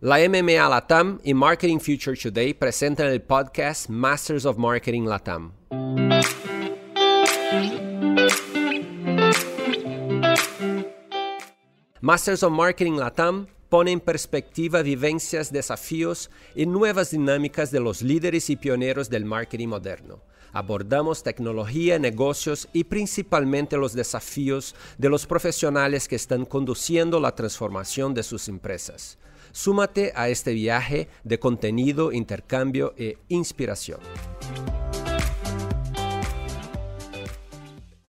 [0.00, 5.50] La MMA Latam y Marketing Future Today presentan el podcast Masters of Marketing Latam.
[12.00, 18.50] Masters of Marketing Latam pone en perspectiva vivencias, desafíos y nuevas dinámicas de los líderes
[18.50, 20.22] y pioneros del marketing moderno.
[20.52, 28.14] Abordamos tecnología, negocios y principalmente los desafíos de los profesionales que están conduciendo la transformación
[28.14, 29.18] de sus empresas.
[29.52, 34.00] Súmate a este viaje de contenido, intercambio e inspiración.